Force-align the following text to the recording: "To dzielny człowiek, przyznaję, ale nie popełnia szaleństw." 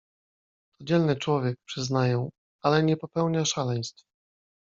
"To 0.79 0.83
dzielny 0.85 1.15
człowiek, 1.15 1.57
przyznaję, 1.67 2.29
ale 2.61 2.83
nie 2.83 2.97
popełnia 2.97 3.45
szaleństw." 3.45 4.03